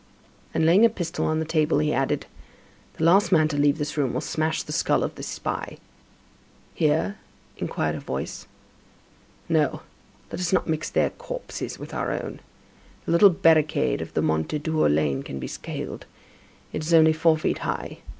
And, 0.51 0.65
laying 0.65 0.83
a 0.83 0.89
pistol 0.89 1.25
on 1.27 1.37
the 1.37 1.45
table, 1.45 1.77
he 1.77 1.93
added: 1.93 2.25
"The 2.97 3.03
last 3.03 3.31
man 3.31 3.47
to 3.49 3.55
leave 3.55 3.77
this 3.77 3.97
room 3.97 4.13
will 4.15 4.21
smash 4.21 4.63
the 4.63 4.71
skull 4.71 5.03
of 5.03 5.13
this 5.13 5.27
spy." 5.27 5.77
"Here?" 6.73 7.17
inquired 7.57 7.93
a 7.95 7.99
voice. 7.99 8.47
"No, 9.47 9.83
let 10.31 10.41
us 10.41 10.51
not 10.51 10.67
mix 10.67 10.89
their 10.89 11.11
corpses 11.11 11.77
with 11.77 11.93
our 11.93 12.11
own. 12.11 12.39
The 13.05 13.11
little 13.11 13.29
barricade 13.29 14.01
of 14.01 14.15
the 14.15 14.21
Mondétour 14.21 14.91
lane 14.91 15.21
can 15.21 15.37
be 15.37 15.45
scaled. 15.45 16.07
It 16.73 16.81
is 16.81 16.95
only 16.95 17.13
four 17.13 17.37
feet 17.37 17.59
high. 17.59 17.99